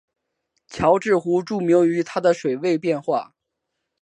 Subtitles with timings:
[0.65, 3.35] 乔治湖著名于它的水位变化。